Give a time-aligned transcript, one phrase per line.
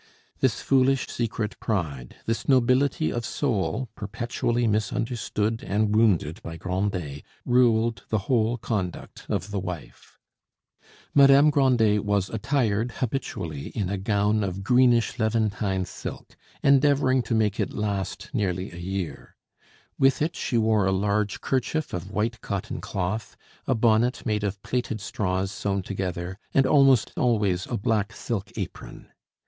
[0.39, 8.01] This foolish secret pride, this nobility of soul perpetually misunderstood and wounded by Grandet, ruled
[8.09, 10.17] the whole conduct of the wife.
[11.13, 17.59] Madame Grandet was attired habitually in a gown of greenish levantine silk, endeavoring to make
[17.59, 19.35] it last nearly a year;
[19.99, 23.37] with it she wore a large kerchief of white cotton cloth,
[23.67, 29.07] a bonnet made of plaited straws sewn together, and almost always a black silk apron.